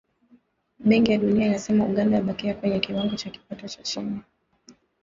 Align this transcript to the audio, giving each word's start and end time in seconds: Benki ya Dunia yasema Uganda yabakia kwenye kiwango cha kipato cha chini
Benki 0.79 1.11
ya 1.11 1.17
Dunia 1.17 1.47
yasema 1.47 1.85
Uganda 1.85 2.15
yabakia 2.17 2.53
kwenye 2.53 2.79
kiwango 2.79 3.15
cha 3.15 3.29
kipato 3.29 3.67
cha 3.67 3.81
chini 3.83 4.21